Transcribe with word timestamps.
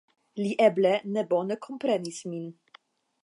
Li 0.43 0.53
eble 0.67 0.93
ne 1.17 1.25
bone 1.33 1.59
komprenis 1.67 2.21
min. 2.33 2.51